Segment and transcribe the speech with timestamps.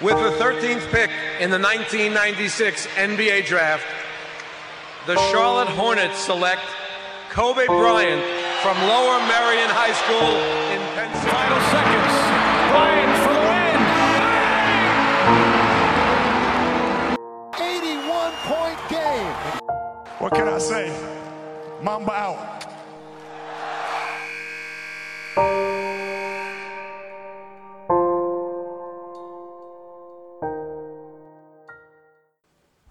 [0.00, 3.84] With the 13th pick in the 1996 NBA Draft,
[5.06, 6.62] the Charlotte Hornets select
[7.28, 8.22] Kobe Bryant
[8.62, 10.40] from Lower Merion High School
[10.72, 11.39] in Pennsylvania.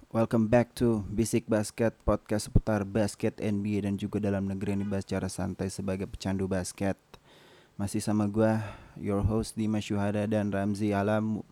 [0.10, 5.06] Welcome back to Basic Basket Podcast seputar basket NBA dan juga dalam negeri yang dibahas
[5.06, 6.98] secara santai sebagai pecandu basket.
[7.78, 8.58] Masih sama gua,
[8.98, 11.46] your host Dimas Syuhada dan Ramzi Alam.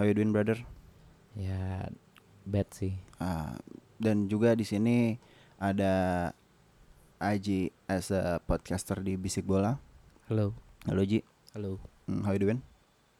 [0.00, 0.56] How you doing brother?
[1.36, 1.92] Ya
[2.48, 2.96] bad sih.
[3.20, 3.60] Ah,
[4.00, 5.20] dan juga di sini
[5.60, 6.32] ada
[7.20, 9.76] Aji as a podcaster di Bisik Bola.
[10.32, 10.56] Halo.
[10.88, 11.20] Halo Ji,
[11.52, 11.76] Halo.
[12.08, 12.64] Hmm, how you doing?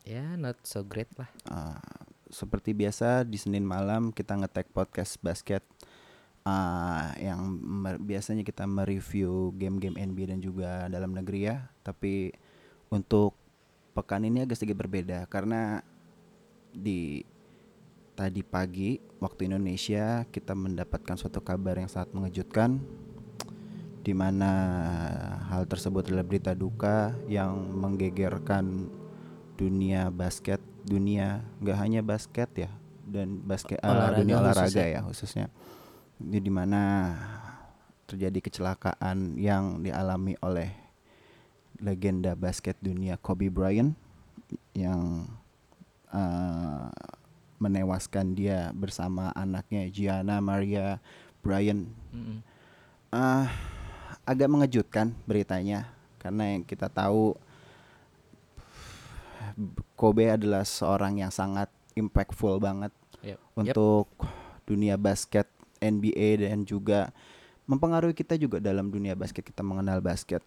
[0.09, 1.29] Ya not so great lah.
[1.45, 2.04] Ah,
[2.35, 5.63] seperti biasa di Senin malam kita ngetek podcast basket
[6.45, 7.57] ah yang
[8.05, 11.71] biasanya kita mereview game-game NBA dan juga dalam negeri ya.
[11.87, 12.35] Tapi
[12.91, 13.39] untuk
[13.95, 15.79] pekan ini agak sedikit berbeda karena
[16.75, 17.23] di
[18.19, 22.83] tadi pagi waktu Indonesia kita mendapatkan suatu kabar yang sangat mengejutkan
[24.05, 24.51] di mana
[25.49, 28.91] hal tersebut adalah berita duka yang menggegerkan
[29.57, 32.71] dunia basket dunia nggak hanya basket ya
[33.05, 34.87] dan basket eh, Olahraga dunia olahraga khususnya.
[34.89, 35.47] ya khususnya
[36.21, 36.83] di di mana
[38.05, 40.71] terjadi kecelakaan yang dialami oleh
[41.81, 43.97] legenda basket dunia Kobe Bryant
[44.77, 45.27] yang
[46.13, 46.87] eh,
[47.59, 51.01] menewaskan dia bersama anaknya Gianna Maria
[51.41, 52.45] Bryant Mm-mm.
[53.15, 53.47] Ah,
[54.27, 55.87] agak mengejutkan beritanya
[56.19, 57.39] karena yang kita tahu
[59.93, 63.39] Kobe adalah seorang yang sangat impactful banget Yep.
[63.57, 64.07] untuk
[64.65, 65.45] dunia basket
[65.79, 67.13] NBA dan juga
[67.65, 70.41] mempengaruhi kita juga dalam dunia basket kita mengenal basket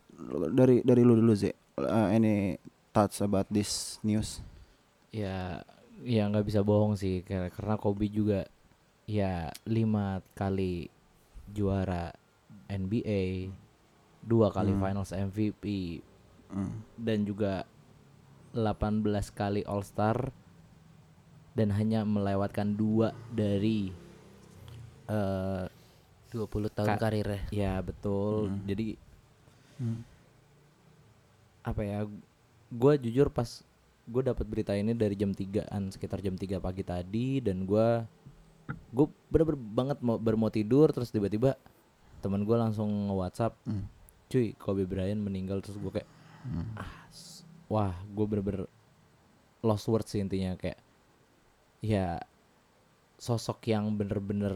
[0.53, 2.57] dari dari lu dulu Ze Uh, any
[2.89, 4.41] thoughts about this news
[5.13, 5.61] Ya
[6.01, 8.49] ya nggak bisa bohong sih karena karena Kobe juga
[9.05, 10.89] ya lima kali
[11.47, 12.09] juara
[12.65, 13.53] NBA,
[14.19, 14.81] dua kali Hmm.
[14.81, 15.65] Finals MVP
[16.49, 16.81] Hmm.
[16.97, 17.69] dan juga
[18.51, 20.31] 18 kali All Star
[21.53, 23.89] dan hanya melewatkan dua dari
[25.07, 25.65] eh
[26.27, 27.41] 20 tahun Ka- karirnya.
[27.49, 28.51] Ya betul.
[28.51, 28.61] Hmm.
[28.63, 28.87] Jadi
[29.77, 30.01] Hmm.
[31.63, 31.99] apa ya?
[32.67, 33.47] Gue jujur pas
[34.03, 37.87] gue dapat berita ini dari jam 3an sekitar jam 3 pagi tadi dan gue
[38.89, 41.55] gue bener-bener banget mau baru mau tidur terus tiba-tiba
[42.17, 43.85] teman gue langsung nge WhatsApp, Hmm.
[44.27, 46.09] cuy Kobe Bryant meninggal terus gue kayak
[46.75, 47.36] ah, s-
[47.73, 48.63] wah gue bener-bener
[49.67, 50.79] lost words sih intinya kayak
[51.81, 52.19] ya
[53.25, 54.53] sosok yang bener-bener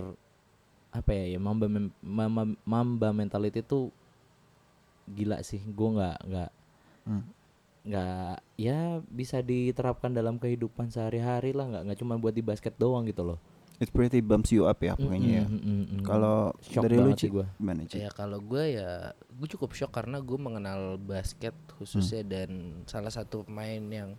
[0.99, 3.85] apa ya ya mamba mem- mamba, mamba mentality tuh
[5.17, 5.61] gila sih.
[5.77, 6.49] Gue nggak nggak
[7.05, 7.21] Hmm.
[7.81, 11.65] nggak ya bisa diterapkan dalam kehidupan sehari-hari lah.
[11.69, 13.39] Nggak nggak cuma buat di basket doang gitu loh
[13.81, 15.45] It pretty bumps you up ya pokoknya ya.
[15.49, 16.03] Mm, mm, mm, mm.
[16.05, 17.49] Kalau Shock dari lu sih gua.
[17.57, 17.81] gimana?
[17.89, 23.41] Ya kalau gue ya gue cukup shock karena gue mengenal basket khususnya dan salah satu
[23.41, 24.13] pemain yang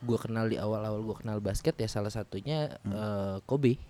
[0.00, 3.82] gue kenal di awal-awal gue kenal basket ya salah satunya eh, Kobe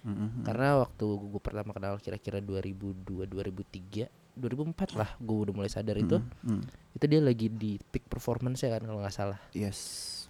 [0.00, 0.44] Mm, mm, mm.
[0.48, 6.18] karena waktu gue pertama kenal kira-kira 2002 2003 2004 lah gue udah mulai sadar itu
[6.42, 6.62] Mm, mm.
[6.92, 9.78] itu dia lagi di peak performance ya kan kalau nggak salah Yes.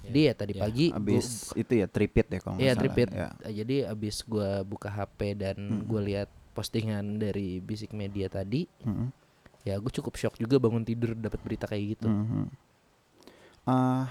[0.00, 2.81] jadi ya tadi Ya, pagi gua- Abis itu ya tripit ya kalau nggak Iya salah.
[2.83, 3.09] tripit.
[3.11, 3.28] Ya.
[3.43, 5.81] Eh, Jadi abis gue buka HP dan Mm.
[5.84, 9.12] gue lihat postingan dari Basic Media tadi, Mm,
[9.62, 12.09] ya gue cukup shock juga bangun tidur dapat berita kayak gitu.
[12.09, 12.44] Mhm.
[13.62, 14.09] Ah,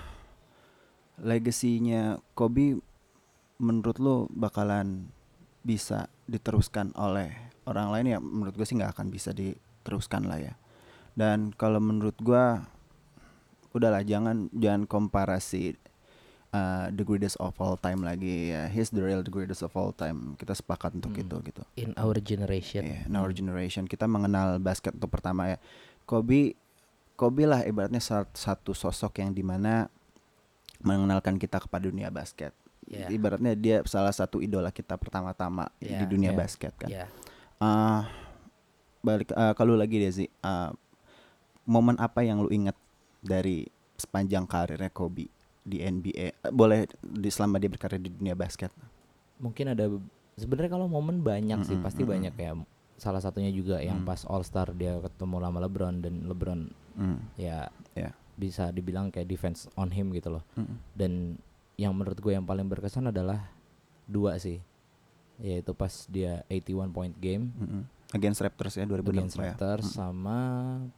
[1.19, 2.01] legasinya
[2.31, 2.79] Kobe
[3.57, 5.09] menurut lo bakalan
[5.61, 7.33] bisa diteruskan oleh
[7.65, 9.35] orang lain ya menurut gue sih nggak akan bisa
[9.89, 10.53] diteruskan lah ya
[11.13, 12.69] dan kalau menurut gua
[13.69, 15.73] udahlah jangan jangan komparasi
[16.51, 19.89] uh, the greatest of all time lagi ya he's the real the greatest of all
[19.91, 21.21] time kita sepakat untuk Hmm.
[21.21, 22.81] itu gitu In our generation.
[22.83, 25.57] Yeah, in our generation kita mengenal basket untuk pertama ya.
[26.03, 26.53] Kobe
[27.13, 29.91] Kobe lah ibaratnya sat- satu sosok yang di mana
[30.79, 32.55] mengenalkan kita kepada dunia basket.
[32.87, 33.11] Yeah.
[33.11, 36.39] Ibaratnya dia salah satu idola kita pertama-tama di Yeah, dunia yeah.
[36.39, 36.89] basket kan.
[36.89, 37.05] Ya,
[37.59, 38.07] Ah,
[38.99, 40.71] balik eh, kalau lagi Desi, ah,
[41.63, 42.75] momen apa yang lu inget
[43.19, 45.27] dari sepanjang karirnya Kobe
[45.61, 46.25] di NBA?
[46.35, 48.71] Eh, boleh di selama dia berkarir di dunia basket.
[49.37, 50.03] mungkin ada be-
[50.35, 52.11] sebenarnya kalau momen banyak sih Mm-mm, pasti mm-mm.
[52.11, 52.51] banyak ya
[52.95, 54.05] salah satunya juga yang Mm.
[54.05, 56.61] pas All Star dia ketemu sama LeBron dan LeBron
[56.91, 58.11] Hmm, ya ya.
[58.35, 61.39] bisa dibilang kayak defense on him gitu loh mm, dan
[61.75, 63.47] yang menurut gue yang paling berkesan adalah
[64.03, 64.59] dua sih
[65.37, 67.83] yaitu pas dia 81 point game Mm-mm.
[68.09, 69.41] Against Raptors ya 2006 against ya.
[69.47, 70.39] Raptors sama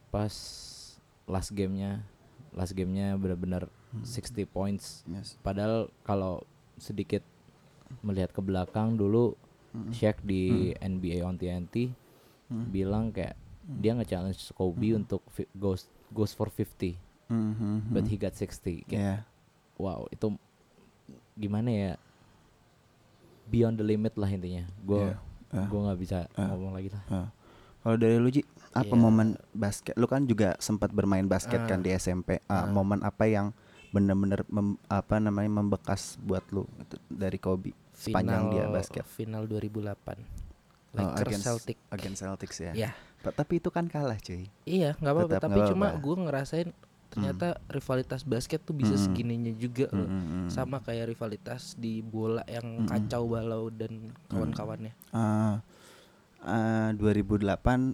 [0.08, 0.32] pas
[1.24, 2.00] last gamenya
[2.50, 5.04] last gamenya benar-benar 60 points.
[5.04, 5.36] Yes.
[5.40, 6.40] padahal kalau
[6.76, 7.20] sedikit
[8.00, 9.36] melihat ke belakang dulu
[9.90, 11.92] Shaq di NBA on TNT
[12.68, 16.96] bilang kayak dia nge-challenge Kobe untuk fi- goes goes for 50
[17.28, 18.10] Mhm, but mhm.
[18.10, 19.16] he got 60 kayak Iya.
[19.76, 20.36] wow itu
[21.34, 21.92] gimana ya?
[23.44, 24.64] Beyond the limit lah intinya.
[24.78, 25.16] Gue Iya,
[25.52, 25.64] iya.
[25.64, 26.48] gue nggak bisa Ah.
[26.48, 27.28] ngomong lagi lah Ah.
[27.80, 28.94] Kalau dari lu Ji, apa Iya.
[28.96, 29.94] momen basket?
[29.94, 31.82] Lu kan juga sempat bermain basket kan Ah.
[31.82, 32.38] di SMP.
[32.44, 32.64] Ah, Ah.
[32.64, 33.50] Momen apa yang
[33.90, 39.02] bener-bener mem- apa namanya membekas buat lu itu dari Kobe sepanjang dia basket?
[39.04, 40.16] final 2008
[40.94, 42.72] Oh, Lakers against- Celtic Against Celtics ya.
[42.72, 44.46] ya Ta- Tapi itu kan kalah cuy.
[44.62, 46.00] iya nggak apa-apa tapi nggak cuma apa-apa.
[46.00, 46.68] gue ngerasain
[47.12, 49.02] ternyata rivalitas basket tuh bisa Mm.
[49.02, 50.48] segininya juga loh Mm, mm, mm.
[50.48, 53.92] sama kayak rivalitas di bola yang kacau balau dan
[54.26, 55.60] kawan-kawannya Ah,
[56.40, 57.44] ah, 2008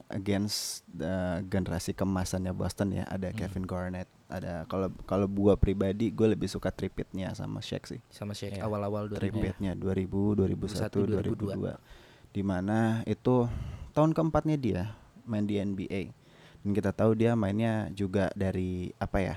[0.08, 1.10] against the
[1.44, 3.04] generasi kemasannya Boston ya.
[3.04, 8.00] Ada Kevin Garnett, ada kalau kalau gua pribadi gue lebih suka tripitnya sama Shaq sih.
[8.08, 8.64] sama Shaq Iya.
[8.64, 11.74] awal-awal 2000 Tripitnya 2000, 2001, 2002.
[11.74, 11.76] 2002.
[12.28, 13.48] Di mana itu
[13.90, 14.82] tahun keempatnya dia
[15.24, 16.14] main di NBA.
[16.62, 19.36] Dan kita tahu dia mainnya juga dari apa ya?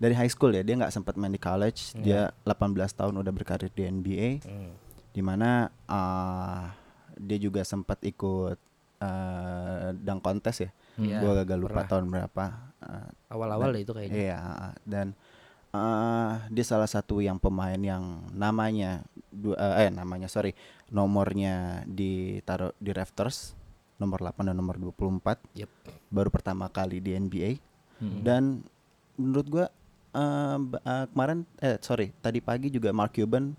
[0.00, 1.92] Dari high school ya, dia nggak sempat main di college.
[2.00, 4.30] Dia 18 tahun udah berkarir di NBA.
[4.48, 4.72] Hmm.
[5.12, 6.72] Di mana ah,
[7.20, 8.56] dia juga sempat ikut
[9.00, 10.70] eh dunk contest ya.
[11.00, 11.88] Iya, Gua gagal lupa pernah.
[11.88, 12.44] tahun berapa.
[12.80, 15.12] Ah, awal-awal deh itu kayaknya Iya, ah, dan
[15.70, 20.50] eh dia salah satu yang pemain yang namanya dua eh namanya sorry
[20.90, 23.54] nomornya ditaruh di Raptors
[24.00, 25.70] nomor 8 dan nomor 24 Yep.
[26.08, 27.60] baru pertama kali di NBA
[27.96, 28.24] Hmm.
[28.24, 28.42] dan
[29.14, 29.66] menurut gua
[30.10, 33.52] eh, ba- eh, kemarin eh sorry tadi pagi juga Mark Cuban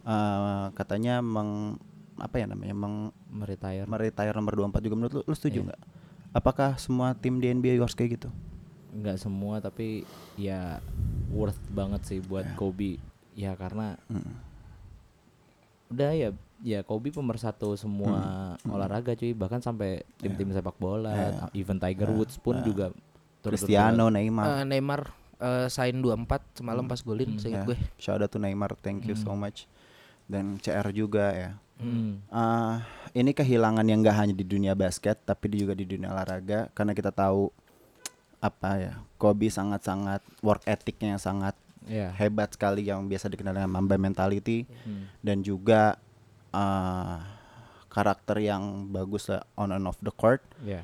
[0.00, 1.74] eh, katanya meng
[2.16, 2.96] apa ya namanya meng
[3.28, 5.66] meretire meretire nomor 24 juga menurut lu, lu setuju Iya.
[5.66, 5.80] nggak?
[6.30, 8.30] Apakah semua tim di NBA harus kayak gitu?
[8.90, 10.02] nggak semua tapi
[10.34, 10.82] ya
[11.30, 12.98] worth banget sih buat Kobe
[13.32, 13.94] ya karena
[15.90, 16.30] udah ya
[16.60, 19.32] ya Kobe pemersatu semua olahraga cuy.
[19.32, 22.92] Bahkan sampai tim-tim sepak bola even Tiger Woods pun juga
[23.40, 24.08] turut Cristiano.
[24.08, 24.44] Neymar.
[24.60, 25.00] Eh, Neymar
[25.40, 27.78] eh, sign 24 semalam pas golin Ya, seingat gue.
[27.96, 29.64] Shout out to Neymar, thank you so much.
[30.28, 31.50] Dan CR juga ya.
[31.80, 32.20] Hmm.
[32.28, 32.84] Ah,
[33.16, 37.08] ini kehilangan yang gak hanya di dunia basket, tapi juga di dunia olahraga, karena kita
[37.08, 37.48] tahu
[38.36, 42.12] apa ya, Kobe sangat-sangat work ethicnya sangat ya.
[42.12, 45.08] hebat sekali yang biasa dikenal dengan Mamba mentality, Hmm.
[45.24, 45.96] dan juga
[46.50, 47.26] ah,
[47.90, 50.42] karakter yang bagus lah on and off the court.
[50.62, 50.82] ya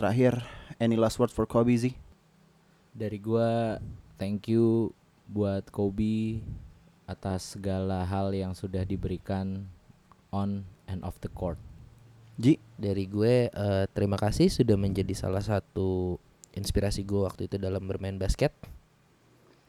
[0.00, 0.40] Terakhir,
[0.80, 1.92] any last word for Kobe Z?
[2.90, 3.78] dari gua
[4.18, 4.90] thank you
[5.30, 6.42] buat Kobe
[7.06, 9.66] atas segala hal yang sudah diberikan
[10.30, 11.58] on and off the court
[12.38, 12.58] Ji?
[12.80, 16.18] dari gue eh, terima kasih sudah menjadi salah satu
[16.54, 18.54] inspirasi gue waktu itu dalam bermain basket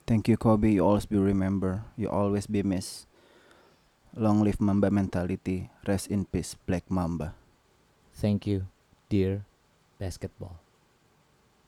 [0.09, 3.05] Thank you Kobe, you always be remember, you always be missed.
[4.11, 7.31] Long live Mamba mentality, rest in peace Black Mamba.
[8.11, 8.67] thank you
[9.07, 9.45] dear
[9.97, 10.59] basketball